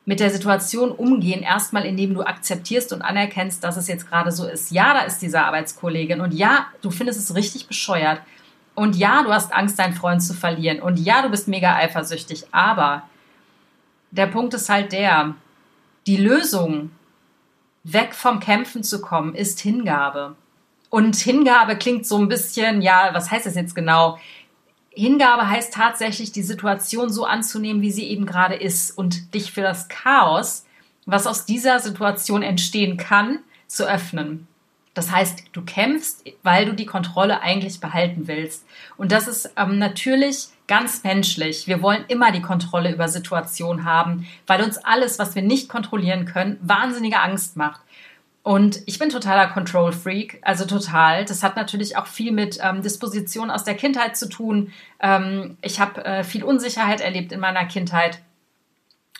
mit 0.09 0.21
der 0.21 0.31
Situation 0.31 0.91
umgehen, 0.91 1.43
erstmal 1.43 1.85
indem 1.85 2.15
du 2.15 2.23
akzeptierst 2.23 2.95
und 2.95 3.03
anerkennst, 3.03 3.62
dass 3.62 3.77
es 3.77 3.88
jetzt 3.88 4.09
gerade 4.09 4.33
so 4.33 4.47
ist. 4.49 4.71
Ja, 4.71 4.95
da 4.95 5.00
ist 5.00 5.19
diese 5.19 5.43
Arbeitskollegin 5.43 6.23
und 6.23 6.33
ja, 6.33 6.69
du 6.81 6.91
findest 6.91 7.21
es 7.21 7.35
richtig 7.35 7.69
bescheuert. 7.69 8.23
Und 8.75 8.97
ja, 8.97 9.23
du 9.23 9.31
hast 9.31 9.53
Angst, 9.53 9.79
deinen 9.79 9.93
Freund 9.93 10.23
zu 10.23 10.33
verlieren. 10.33 10.81
Und 10.81 10.99
ja, 10.99 11.21
du 11.21 11.29
bist 11.29 11.47
mega 11.47 11.77
eifersüchtig. 11.77 12.47
Aber 12.53 13.03
der 14.11 14.29
Punkt 14.29 14.55
ist 14.55 14.71
halt 14.71 14.93
der, 14.93 15.35
die 16.07 16.17
Lösung, 16.17 16.91
weg 17.85 18.15
vom 18.15 18.41
Kämpfen 18.41 18.83
zu 18.83 19.03
kommen, 19.03 19.35
ist 19.35 19.61
Hingabe. 19.61 20.37
Und 20.88 21.17
Hingabe 21.17 21.77
klingt 21.77 22.07
so 22.07 22.17
ein 22.17 22.29
bisschen, 22.29 22.81
ja, 22.81 23.11
was 23.12 23.31
heißt 23.31 23.45
das 23.45 23.57
jetzt 23.57 23.75
genau? 23.75 24.19
Hingabe 24.99 25.49
heißt 25.49 25.73
tatsächlich, 25.73 26.33
die 26.33 26.43
Situation 26.43 27.11
so 27.11 27.25
anzunehmen, 27.25 27.83
wie 27.83 27.93
sie 27.93 28.09
eben 28.09 28.26
gerade 28.26 28.57
ist 28.57 28.90
und 28.90 29.33
dich 29.35 29.52
für 29.52 29.62
das 29.62 29.88
Chaos, 29.88 30.67
was 31.07 31.26
aus 31.26 31.47
dieser 31.47 31.78
Situation 31.78 32.43
entstehen 32.43 32.97
kann, 32.97 33.38
zu 33.67 33.88
öffnen. 33.88 34.49
Das 34.95 35.12
heißt, 35.12 35.45
du 35.52 35.62
kämpfst, 35.62 36.25
weil 36.43 36.67
du 36.67 36.75
die 36.75 36.85
Kontrolle 36.85 37.40
eigentlich 37.40 37.78
behalten 37.78 38.26
willst. 38.26 38.67
Und 38.97 39.12
das 39.12 39.28
ist 39.28 39.52
ähm, 39.57 39.78
natürlich 39.78 40.49
ganz 40.67 41.05
menschlich. 41.05 41.69
Wir 41.69 41.81
wollen 41.83 42.05
immer 42.09 42.33
die 42.33 42.43
Kontrolle 42.43 42.93
über 42.93 43.07
Situationen 43.07 43.85
haben, 43.85 44.26
weil 44.49 44.62
uns 44.62 44.78
alles, 44.78 45.21
was 45.21 45.37
wir 45.37 45.43
nicht 45.43 45.69
kontrollieren 45.69 46.25
können, 46.25 46.59
wahnsinnige 46.61 47.21
Angst 47.21 47.57
macht. 47.57 47.81
Und 48.42 48.80
ich 48.87 48.99
bin 48.99 49.11
totaler 49.11 49.49
Control 49.49 49.92
Freak, 49.92 50.38
also 50.42 50.64
total. 50.64 51.25
Das 51.25 51.42
hat 51.42 51.57
natürlich 51.57 51.97
auch 51.97 52.07
viel 52.07 52.33
mit 52.33 52.59
ähm, 52.62 52.83
Disposition 52.83 53.50
aus 53.50 53.64
der 53.64 53.75
Kindheit 53.75 54.16
zu 54.16 54.28
tun. 54.28 54.73
Ähm, 55.00 55.59
ich 55.61 55.80
habe 55.80 56.04
äh, 56.04 56.25
viel 56.25 56.45
Unsicherheit 56.45 57.00
erlebt 57.00 57.33
in 57.33 57.40
meiner 57.40 57.66
Kindheit. 57.66 58.21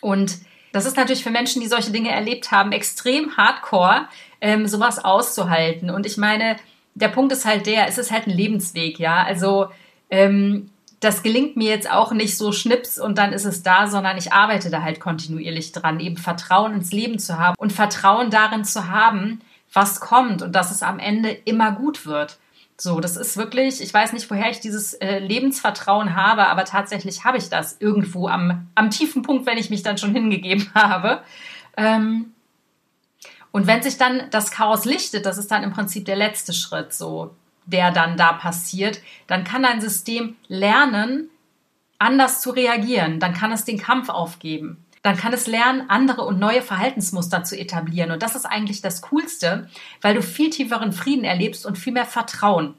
Und 0.01 0.39
das 0.73 0.87
ist 0.87 0.97
natürlich 0.97 1.23
für 1.23 1.31
Menschen, 1.31 1.61
die 1.61 1.69
solche 1.69 1.91
Dinge 1.91 2.11
erlebt 2.11 2.53
haben, 2.53 2.73
extrem 2.73 3.37
hardcore, 3.37 4.09
ähm, 4.41 4.67
sowas 4.67 5.05
auszuhalten. 5.05 5.91
Und 5.91 6.07
ich 6.07 6.17
meine, 6.17 6.57
der 6.95 7.09
Punkt 7.09 7.33
ist 7.33 7.45
halt 7.45 7.67
der, 7.67 7.87
es 7.89 7.99
ist 7.99 8.11
halt 8.11 8.27
ein 8.27 8.37
Lebensweg, 8.37 8.99
ja. 8.99 9.23
Also 9.25 9.69
ähm, 10.11 10.71
das 11.01 11.23
gelingt 11.23 11.57
mir 11.57 11.69
jetzt 11.69 11.91
auch 11.91 12.13
nicht 12.13 12.37
so 12.37 12.53
schnips 12.53 12.99
und 12.99 13.19
dann 13.19 13.33
ist 13.33 13.45
es 13.45 13.63
da, 13.63 13.87
sondern 13.87 14.19
ich 14.19 14.33
arbeite 14.33 14.71
da 14.71 14.83
halt 14.83 14.99
kontinuierlich 14.99 15.73
dran, 15.73 16.01
eben 16.01 16.17
Vertrauen 16.17 16.75
ins 16.75 16.93
Leben 16.93 17.19
zu 17.19 17.39
haben 17.39 17.55
und 17.59 17.73
Vertrauen 17.73 18.31
darin 18.31 18.65
zu 18.65 18.89
haben, 18.89 19.41
was 19.73 20.01
kommt 20.01 20.43
und 20.43 20.53
dass 20.53 20.71
es 20.71 20.83
am 20.83 20.99
Ende 20.99 21.31
immer 21.31 21.73
gut 21.73 22.05
wird. 22.07 22.39
So, 22.81 23.01
das 23.01 23.17
ist 23.17 23.37
wirklich, 23.37 23.81
ich 23.81 23.93
weiß 23.93 24.13
nicht, 24.13 24.31
woher 24.31 24.51
ich 24.51 24.61
dieses 24.61 24.95
äh, 24.95 25.19
Lebensvertrauen 25.19 26.15
habe, 26.15 26.47
aber 26.47 26.65
tatsächlich 26.65 27.25
habe 27.25 27.39
ich 27.39 27.49
das 27.49 27.77
irgendwo 27.81 28.29
am, 28.29 28.69
am 28.75 28.91
tiefen 28.91 29.23
Punkt, 29.23 29.47
wenn 29.47 29.59
ich 29.59 29.71
mich 29.71 29.83
dann 29.83 29.99
schon 29.99 30.13
hingegeben 30.13 30.71
habe. 30.75 31.23
Ähm, 31.77 32.33
und 33.51 33.67
wenn 33.67 33.83
sich 33.83 33.99
dann 33.99 34.31
das 34.31 34.51
Chaos 34.51 34.85
lichtet, 34.85 35.27
das 35.27 35.39
ist 35.39 35.51
dann 35.51 35.65
im 35.65 35.73
Prinzip 35.73 36.05
der 36.05 36.17
letzte 36.17 36.53
Schritt, 36.53 36.93
so, 36.93 37.35
der 37.69 37.91
dann 37.93 38.17
da 38.17 38.33
passiert, 38.33 39.01
dann 39.27 39.45
kann 39.45 39.63
dein 39.63 39.81
System 39.81 40.37
lernen, 40.49 41.31
anders 41.99 42.41
zu 42.41 42.51
reagieren. 42.51 43.21
Dann 43.21 43.35
kann 43.35 43.53
es 43.53 43.65
den 43.65 43.79
Kampf 43.79 44.09
aufgeben. 44.09 44.85
Dann 45.03 45.17
kann 45.17 45.33
es 45.33 45.47
lernen, 45.47 45.89
andere 45.89 46.23
und 46.25 46.39
neue 46.39 46.63
Verhaltensmuster 46.63 47.45
zu 47.45 47.59
etablieren. 47.59 48.11
Und 48.11 48.23
das 48.23 48.35
ist 48.35 48.47
eigentlich 48.47 48.81
das 48.81 49.03
Coolste, 49.03 49.69
weil 50.01 50.15
du 50.15 50.23
viel 50.23 50.51
tieferen 50.51 50.93
Frieden 50.93 51.25
erlebst 51.25 51.67
und 51.67 51.79
viel 51.79 51.93
mehr 51.93 52.05
Vertrauen. 52.05 52.75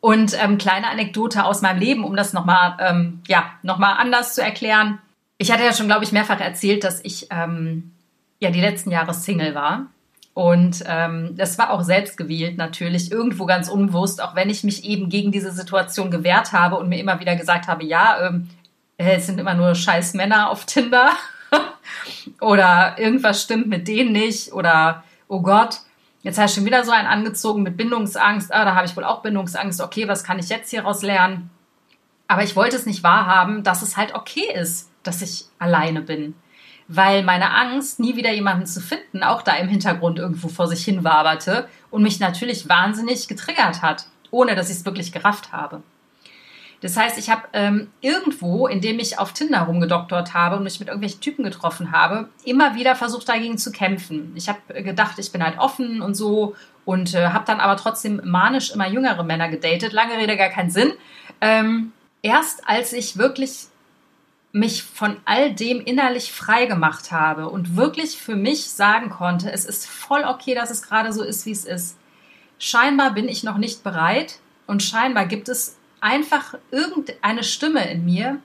Und 0.00 0.36
ähm, 0.42 0.58
kleine 0.58 0.88
Anekdote 0.88 1.44
aus 1.44 1.62
meinem 1.62 1.78
Leben, 1.78 2.04
um 2.04 2.16
das 2.16 2.32
nochmal 2.32 2.76
ähm, 2.80 3.22
ja, 3.26 3.52
noch 3.62 3.78
anders 3.78 4.34
zu 4.34 4.42
erklären. 4.42 4.98
Ich 5.38 5.50
hatte 5.50 5.64
ja 5.64 5.72
schon, 5.72 5.86
glaube 5.86 6.04
ich, 6.04 6.12
mehrfach 6.12 6.40
erzählt, 6.40 6.84
dass 6.84 7.02
ich 7.04 7.28
ähm, 7.30 7.92
ja 8.40 8.50
die 8.50 8.60
letzten 8.60 8.90
Jahre 8.90 9.14
Single 9.14 9.54
war. 9.54 9.86
Und 10.34 10.82
ähm, 10.88 11.36
das 11.36 11.58
war 11.58 11.70
auch 11.70 11.82
selbst 11.82 12.16
gewählt 12.16 12.58
natürlich, 12.58 13.12
irgendwo 13.12 13.46
ganz 13.46 13.68
unbewusst, 13.68 14.20
auch 14.20 14.34
wenn 14.34 14.50
ich 14.50 14.64
mich 14.64 14.84
eben 14.84 15.08
gegen 15.08 15.30
diese 15.30 15.52
Situation 15.52 16.10
gewehrt 16.10 16.52
habe 16.52 16.76
und 16.76 16.88
mir 16.88 16.98
immer 16.98 17.20
wieder 17.20 17.36
gesagt 17.36 17.68
habe, 17.68 17.84
ja, 17.84 18.26
ähm, 18.26 18.50
äh, 18.98 19.14
es 19.16 19.26
sind 19.26 19.38
immer 19.38 19.54
nur 19.54 19.76
scheiß 19.76 20.14
Männer 20.14 20.50
auf 20.50 20.66
Tinder 20.66 21.10
oder 22.40 22.96
irgendwas 22.98 23.42
stimmt 23.42 23.68
mit 23.68 23.86
denen 23.86 24.10
nicht 24.10 24.52
oder 24.52 25.04
oh 25.28 25.40
Gott, 25.40 25.78
jetzt 26.22 26.38
hast 26.38 26.56
du 26.56 26.60
schon 26.60 26.66
wieder 26.66 26.82
so 26.82 26.90
einen 26.90 27.06
angezogen 27.06 27.62
mit 27.62 27.76
Bindungsangst, 27.76 28.52
ah, 28.52 28.64
da 28.64 28.74
habe 28.74 28.86
ich 28.86 28.96
wohl 28.96 29.04
auch 29.04 29.22
Bindungsangst, 29.22 29.80
okay, 29.80 30.08
was 30.08 30.24
kann 30.24 30.40
ich 30.40 30.48
jetzt 30.48 30.70
hieraus 30.70 31.02
lernen? 31.02 31.50
Aber 32.26 32.42
ich 32.42 32.56
wollte 32.56 32.74
es 32.74 32.86
nicht 32.86 33.04
wahrhaben, 33.04 33.62
dass 33.62 33.82
es 33.82 33.96
halt 33.96 34.16
okay 34.16 34.52
ist, 34.52 34.90
dass 35.04 35.22
ich 35.22 35.44
alleine 35.60 36.00
bin 36.00 36.34
weil 36.88 37.22
meine 37.22 37.52
Angst, 37.52 38.00
nie 38.00 38.16
wieder 38.16 38.32
jemanden 38.32 38.66
zu 38.66 38.80
finden, 38.80 39.22
auch 39.22 39.42
da 39.42 39.54
im 39.56 39.68
Hintergrund 39.68 40.18
irgendwo 40.18 40.48
vor 40.48 40.68
sich 40.68 40.84
hin 40.84 41.04
waberte 41.04 41.68
und 41.90 42.02
mich 42.02 42.20
natürlich 42.20 42.68
wahnsinnig 42.68 43.28
getriggert 43.28 43.82
hat, 43.82 44.06
ohne 44.30 44.54
dass 44.54 44.70
ich 44.70 44.76
es 44.76 44.84
wirklich 44.84 45.12
gerafft 45.12 45.52
habe. 45.52 45.82
Das 46.84 46.98
heißt, 46.98 47.16
ich 47.16 47.30
habe 47.30 47.44
ähm, 47.54 47.88
irgendwo, 48.02 48.66
indem 48.66 48.98
ich 48.98 49.18
auf 49.18 49.32
Tinder 49.32 49.60
rumgedoktort 49.60 50.34
habe 50.34 50.56
und 50.56 50.64
mich 50.64 50.80
mit 50.80 50.88
irgendwelchen 50.88 51.22
Typen 51.22 51.42
getroffen 51.42 51.92
habe, 51.92 52.28
immer 52.44 52.74
wieder 52.74 52.94
versucht 52.94 53.26
dagegen 53.26 53.56
zu 53.56 53.72
kämpfen. 53.72 54.32
Ich 54.34 54.50
habe 54.50 54.82
gedacht, 54.82 55.18
ich 55.18 55.32
bin 55.32 55.42
halt 55.42 55.58
offen 55.58 56.02
und 56.02 56.14
so 56.14 56.54
und 56.84 57.14
äh, 57.14 57.28
habe 57.28 57.46
dann 57.46 57.60
aber 57.60 57.78
trotzdem 57.78 58.20
manisch 58.24 58.70
immer 58.70 58.86
jüngere 58.86 59.22
Männer 59.22 59.48
gedatet. 59.48 59.94
Lange 59.94 60.18
Rede, 60.18 60.36
gar 60.36 60.50
keinen 60.50 60.68
Sinn. 60.68 60.92
Ähm, 61.40 61.92
erst 62.20 62.68
als 62.68 62.92
ich 62.92 63.16
wirklich 63.16 63.68
mich 64.54 64.84
von 64.84 65.16
all 65.24 65.52
dem 65.52 65.80
innerlich 65.80 66.32
frei 66.32 66.66
gemacht 66.66 67.10
habe 67.10 67.48
und 67.48 67.74
wirklich 67.76 68.16
für 68.16 68.36
mich 68.36 68.70
sagen 68.70 69.10
konnte, 69.10 69.50
es 69.50 69.64
ist 69.64 69.84
voll 69.84 70.22
okay, 70.24 70.54
dass 70.54 70.70
es 70.70 70.82
gerade 70.82 71.12
so 71.12 71.24
ist, 71.24 71.44
wie 71.44 71.50
es 71.50 71.64
ist. 71.64 71.98
Scheinbar 72.60 73.14
bin 73.14 73.28
ich 73.28 73.42
noch 73.42 73.58
nicht 73.58 73.82
bereit 73.82 74.38
und 74.68 74.80
scheinbar 74.80 75.26
gibt 75.26 75.48
es 75.48 75.76
einfach 76.00 76.54
irgendeine 76.70 77.42
Stimme 77.42 77.90
in 77.90 78.04
mir, 78.04 78.38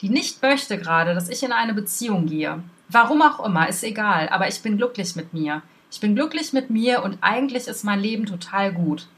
die 0.00 0.10
nicht 0.10 0.40
möchte 0.42 0.78
gerade, 0.78 1.12
dass 1.12 1.28
ich 1.28 1.42
in 1.42 1.50
eine 1.50 1.74
Beziehung 1.74 2.26
gehe. 2.26 2.62
Warum 2.88 3.20
auch 3.20 3.44
immer, 3.44 3.68
ist 3.68 3.82
egal, 3.82 4.28
aber 4.28 4.46
ich 4.46 4.62
bin 4.62 4.76
glücklich 4.76 5.16
mit 5.16 5.34
mir. 5.34 5.62
Ich 5.90 5.98
bin 5.98 6.14
glücklich 6.14 6.52
mit 6.52 6.70
mir 6.70 7.02
und 7.02 7.18
eigentlich 7.20 7.66
ist 7.66 7.82
mein 7.82 7.98
Leben 7.98 8.26
total 8.26 8.72
gut. 8.72 9.08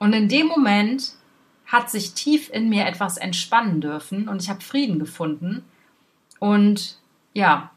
Und 0.00 0.14
in 0.14 0.28
dem 0.28 0.48
Moment 0.48 1.12
hat 1.66 1.90
sich 1.90 2.14
tief 2.14 2.50
in 2.50 2.68
mir 2.68 2.86
etwas 2.86 3.16
entspannen 3.16 3.80
dürfen 3.80 4.28
und 4.28 4.42
ich 4.42 4.50
habe 4.50 4.60
Frieden 4.60 4.98
gefunden. 4.98 5.64
Und 6.38 6.98
ja, 7.32 7.70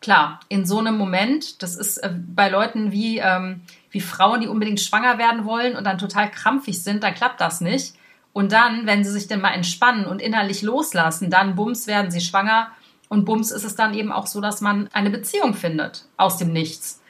klar, 0.00 0.40
in 0.48 0.66
so 0.66 0.78
einem 0.78 0.96
Moment, 0.96 1.62
das 1.62 1.76
ist 1.76 1.98
äh, 1.98 2.14
bei 2.14 2.48
Leuten 2.48 2.92
wie, 2.92 3.18
ähm, 3.18 3.62
wie 3.90 4.00
Frauen, 4.00 4.40
die 4.40 4.48
unbedingt 4.48 4.80
schwanger 4.80 5.18
werden 5.18 5.44
wollen 5.44 5.76
und 5.76 5.84
dann 5.84 5.98
total 5.98 6.30
krampfig 6.30 6.82
sind, 6.82 7.02
dann 7.02 7.14
klappt 7.14 7.40
das 7.40 7.60
nicht. 7.60 7.94
Und 8.32 8.52
dann, 8.52 8.86
wenn 8.86 9.04
sie 9.04 9.10
sich 9.10 9.28
dann 9.28 9.40
mal 9.40 9.50
entspannen 9.52 10.06
und 10.06 10.22
innerlich 10.22 10.62
loslassen, 10.62 11.30
dann 11.30 11.54
bums 11.54 11.86
werden 11.86 12.10
sie 12.10 12.20
schwanger 12.20 12.68
und 13.08 13.26
bums 13.26 13.50
ist 13.50 13.64
es 13.64 13.74
dann 13.74 13.94
eben 13.94 14.10
auch 14.10 14.26
so, 14.26 14.40
dass 14.40 14.62
man 14.62 14.88
eine 14.92 15.10
Beziehung 15.10 15.52
findet 15.52 16.06
aus 16.16 16.38
dem 16.38 16.52
Nichts. 16.52 17.02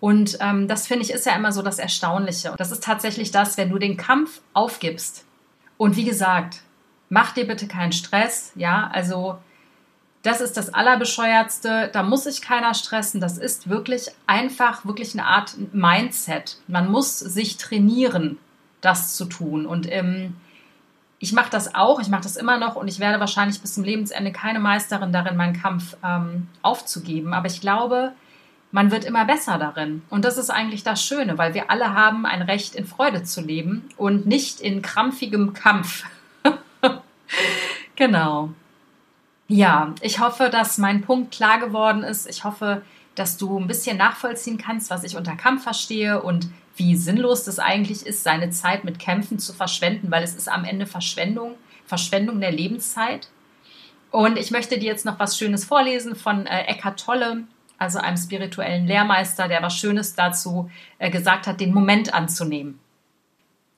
Und 0.00 0.38
ähm, 0.40 0.68
das 0.68 0.86
finde 0.86 1.04
ich 1.04 1.12
ist 1.12 1.26
ja 1.26 1.36
immer 1.36 1.52
so 1.52 1.60
das 1.60 1.78
Erstaunliche. 1.78 2.54
Das 2.56 2.72
ist 2.72 2.82
tatsächlich 2.82 3.30
das, 3.30 3.58
wenn 3.58 3.68
du 3.68 3.78
den 3.78 3.98
Kampf 3.98 4.40
aufgibst, 4.54 5.26
und 5.80 5.96
wie 5.96 6.04
gesagt, 6.04 6.60
mach 7.08 7.32
dir 7.32 7.46
bitte 7.46 7.66
keinen 7.66 7.92
Stress, 7.92 8.52
ja, 8.54 8.90
also 8.92 9.38
das 10.20 10.42
ist 10.42 10.58
das 10.58 10.74
Allerbescheuertste. 10.74 11.88
Da 11.90 12.02
muss 12.02 12.24
sich 12.24 12.42
keiner 12.42 12.74
stressen. 12.74 13.18
Das 13.18 13.38
ist 13.38 13.70
wirklich 13.70 14.08
einfach, 14.26 14.84
wirklich 14.84 15.14
eine 15.14 15.24
Art 15.24 15.54
Mindset. 15.72 16.58
Man 16.66 16.90
muss 16.90 17.18
sich 17.18 17.56
trainieren, 17.56 18.36
das 18.82 19.16
zu 19.16 19.24
tun. 19.24 19.64
Und 19.64 19.90
ähm, 19.90 20.36
ich 21.18 21.32
mache 21.32 21.48
das 21.48 21.74
auch, 21.74 21.98
ich 21.98 22.08
mache 22.08 22.24
das 22.24 22.36
immer 22.36 22.58
noch 22.58 22.76
und 22.76 22.86
ich 22.86 23.00
werde 23.00 23.18
wahrscheinlich 23.18 23.62
bis 23.62 23.72
zum 23.72 23.84
Lebensende 23.84 24.32
keine 24.32 24.60
Meisterin 24.60 25.12
darin, 25.12 25.38
meinen 25.38 25.58
Kampf 25.58 25.96
ähm, 26.04 26.48
aufzugeben. 26.60 27.32
Aber 27.32 27.46
ich 27.46 27.62
glaube, 27.62 28.12
man 28.72 28.90
wird 28.90 29.04
immer 29.04 29.24
besser 29.24 29.58
darin. 29.58 30.02
Und 30.10 30.24
das 30.24 30.38
ist 30.38 30.50
eigentlich 30.50 30.84
das 30.84 31.02
Schöne, 31.02 31.38
weil 31.38 31.54
wir 31.54 31.70
alle 31.70 31.94
haben 31.94 32.26
ein 32.26 32.42
Recht, 32.42 32.74
in 32.74 32.86
Freude 32.86 33.24
zu 33.24 33.40
leben 33.40 33.88
und 33.96 34.26
nicht 34.26 34.60
in 34.60 34.82
krampfigem 34.82 35.52
Kampf. 35.52 36.04
genau. 37.96 38.50
Ja, 39.48 39.94
ich 40.00 40.20
hoffe, 40.20 40.48
dass 40.50 40.78
mein 40.78 41.02
Punkt 41.02 41.32
klar 41.32 41.58
geworden 41.58 42.04
ist. 42.04 42.28
Ich 42.28 42.44
hoffe, 42.44 42.82
dass 43.16 43.36
du 43.36 43.58
ein 43.58 43.66
bisschen 43.66 43.96
nachvollziehen 43.96 44.58
kannst, 44.58 44.90
was 44.90 45.02
ich 45.02 45.16
unter 45.16 45.34
Kampf 45.34 45.64
verstehe 45.64 46.22
und 46.22 46.48
wie 46.76 46.96
sinnlos 46.96 47.44
das 47.44 47.58
eigentlich 47.58 48.06
ist, 48.06 48.22
seine 48.22 48.50
Zeit 48.50 48.84
mit 48.84 49.00
Kämpfen 49.00 49.38
zu 49.38 49.52
verschwenden, 49.52 50.10
weil 50.10 50.22
es 50.22 50.34
ist 50.34 50.48
am 50.48 50.64
Ende 50.64 50.86
Verschwendung, 50.86 51.56
Verschwendung 51.84 52.40
der 52.40 52.52
Lebenszeit. 52.52 53.28
Und 54.12 54.38
ich 54.38 54.52
möchte 54.52 54.78
dir 54.78 54.86
jetzt 54.86 55.04
noch 55.04 55.18
was 55.18 55.36
Schönes 55.36 55.64
vorlesen 55.64 56.14
von 56.14 56.46
äh, 56.46 56.62
Eckhart 56.62 57.04
Tolle, 57.04 57.44
also 57.80 57.98
einem 57.98 58.18
spirituellen 58.18 58.86
Lehrmeister, 58.86 59.48
der 59.48 59.62
was 59.62 59.74
Schönes 59.74 60.14
dazu 60.14 60.70
äh, 60.98 61.10
gesagt 61.10 61.46
hat, 61.46 61.60
den 61.60 61.72
Moment 61.72 62.12
anzunehmen. 62.12 62.78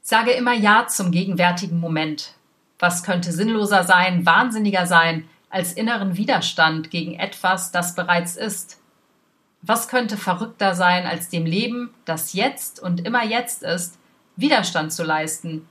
Sage 0.02 0.32
immer 0.32 0.52
Ja 0.52 0.88
zum 0.88 1.12
gegenwärtigen 1.12 1.78
Moment. 1.78 2.34
Was 2.80 3.04
könnte 3.04 3.30
sinnloser 3.30 3.84
sein, 3.84 4.26
wahnsinniger 4.26 4.86
sein, 4.86 5.28
als 5.50 5.72
inneren 5.72 6.16
Widerstand 6.16 6.90
gegen 6.90 7.14
etwas, 7.14 7.70
das 7.70 7.94
bereits 7.94 8.36
ist? 8.36 8.80
Was 9.62 9.86
könnte 9.86 10.16
verrückter 10.16 10.74
sein, 10.74 11.06
als 11.06 11.28
dem 11.28 11.46
Leben, 11.46 11.94
das 12.04 12.32
jetzt 12.32 12.80
und 12.80 13.06
immer 13.06 13.24
jetzt 13.24 13.62
ist, 13.62 14.00
Widerstand 14.34 14.92
zu 14.92 15.04
leisten? 15.04 15.68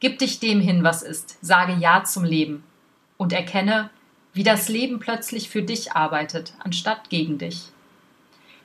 Gib 0.00 0.18
dich 0.18 0.38
dem 0.38 0.60
hin, 0.60 0.84
was 0.84 1.02
ist, 1.02 1.38
sage 1.40 1.72
Ja 1.80 2.04
zum 2.04 2.24
Leben 2.24 2.62
und 3.16 3.32
erkenne, 3.32 3.88
wie 4.34 4.42
das 4.42 4.68
Leben 4.68 4.98
plötzlich 4.98 5.48
für 5.50 5.62
dich 5.62 5.92
arbeitet, 5.92 6.54
anstatt 6.58 7.10
gegen 7.10 7.38
dich. 7.38 7.68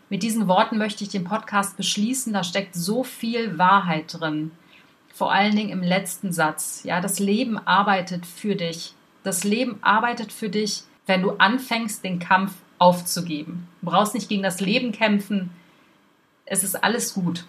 Mit 0.09 0.23
diesen 0.23 0.47
Worten 0.47 0.77
möchte 0.77 1.03
ich 1.03 1.09
den 1.09 1.25
Podcast 1.25 1.75
beschließen. 1.75 2.31
Da 2.31 2.43
steckt 2.43 2.75
so 2.75 3.03
viel 3.03 3.57
Wahrheit 3.57 4.05
drin. 4.07 4.51
Vor 5.13 5.33
allen 5.33 5.55
Dingen 5.55 5.69
im 5.69 5.83
letzten 5.83 6.31
Satz. 6.31 6.81
Ja, 6.83 7.01
das 7.01 7.19
Leben 7.19 7.57
arbeitet 7.57 8.25
für 8.25 8.55
dich. 8.55 8.93
Das 9.23 9.43
Leben 9.43 9.79
arbeitet 9.81 10.31
für 10.31 10.49
dich, 10.49 10.83
wenn 11.05 11.21
du 11.21 11.31
anfängst, 11.31 12.03
den 12.03 12.19
Kampf 12.19 12.53
aufzugeben. 12.77 13.67
Du 13.81 13.89
brauchst 13.89 14.13
nicht 14.13 14.29
gegen 14.29 14.43
das 14.43 14.61
Leben 14.61 14.93
kämpfen. 14.93 15.49
Es 16.45 16.63
ist 16.63 16.81
alles 16.81 17.13
gut. 17.13 17.43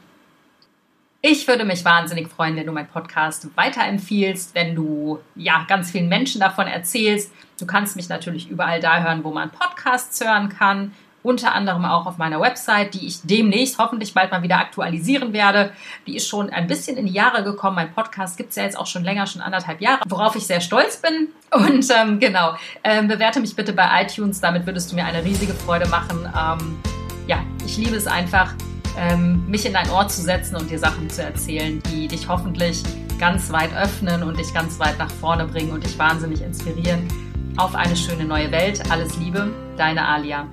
Ich 1.20 1.48
würde 1.48 1.64
mich 1.64 1.84
wahnsinnig 1.84 2.28
freuen, 2.28 2.54
wenn 2.54 2.66
du 2.66 2.72
meinen 2.72 2.86
Podcast 2.86 3.48
weiterempfiehlst, 3.56 4.54
wenn 4.54 4.76
du 4.76 5.18
ja 5.34 5.64
ganz 5.66 5.90
vielen 5.90 6.08
Menschen 6.08 6.40
davon 6.40 6.68
erzählst. 6.68 7.32
Du 7.58 7.66
kannst 7.66 7.96
mich 7.96 8.08
natürlich 8.08 8.48
überall 8.48 8.80
da 8.80 9.02
hören, 9.02 9.24
wo 9.24 9.32
man 9.32 9.50
Podcasts 9.50 10.24
hören 10.24 10.48
kann. 10.48 10.92
Unter 11.24 11.52
anderem 11.52 11.84
auch 11.84 12.06
auf 12.06 12.18
meiner 12.18 12.40
Website, 12.40 12.94
die 12.94 13.04
ich 13.04 13.22
demnächst 13.22 13.78
hoffentlich 13.78 14.14
bald 14.14 14.30
mal 14.30 14.44
wieder 14.44 14.58
aktualisieren 14.58 15.32
werde. 15.32 15.72
Die 16.06 16.14
ist 16.14 16.28
schon 16.28 16.50
ein 16.50 16.68
bisschen 16.68 16.96
in 16.96 17.06
die 17.06 17.12
Jahre 17.12 17.42
gekommen. 17.42 17.74
Mein 17.74 17.92
Podcast 17.92 18.36
gibt 18.36 18.50
es 18.50 18.56
ja 18.56 18.62
jetzt 18.62 18.78
auch 18.78 18.86
schon 18.86 19.02
länger, 19.02 19.26
schon 19.26 19.42
anderthalb 19.42 19.80
Jahre, 19.80 20.02
worauf 20.06 20.36
ich 20.36 20.46
sehr 20.46 20.60
stolz 20.60 20.98
bin. 20.98 21.30
Und 21.50 21.84
ähm, 21.90 22.20
genau, 22.20 22.54
ähm, 22.84 23.08
bewerte 23.08 23.40
mich 23.40 23.56
bitte 23.56 23.72
bei 23.72 24.02
iTunes. 24.02 24.40
Damit 24.40 24.66
würdest 24.66 24.92
du 24.92 24.94
mir 24.94 25.04
eine 25.04 25.24
riesige 25.24 25.54
Freude 25.54 25.88
machen. 25.88 26.20
Ähm, 26.26 26.78
ja, 27.26 27.42
ich 27.66 27.76
liebe 27.76 27.96
es 27.96 28.06
einfach, 28.06 28.54
ähm, 28.98 29.48
mich 29.48 29.64
in 29.64 29.72
dein 29.72 29.88
Ohr 29.90 30.08
zu 30.08 30.20
setzen 30.22 30.56
und 30.56 30.70
dir 30.70 30.78
Sachen 30.78 31.08
zu 31.08 31.22
erzählen, 31.22 31.80
die 31.90 32.08
dich 32.08 32.28
hoffentlich 32.28 32.82
ganz 33.18 33.50
weit 33.50 33.74
öffnen 33.74 34.22
und 34.22 34.38
dich 34.38 34.52
ganz 34.52 34.78
weit 34.78 34.98
nach 34.98 35.10
vorne 35.10 35.46
bringen 35.46 35.70
und 35.70 35.84
dich 35.84 35.98
wahnsinnig 35.98 36.42
inspirieren 36.42 37.08
auf 37.56 37.74
eine 37.74 37.96
schöne 37.96 38.24
neue 38.24 38.50
Welt. 38.50 38.82
Alles 38.90 39.16
Liebe, 39.16 39.50
deine 39.76 40.06
Alia. 40.06 40.46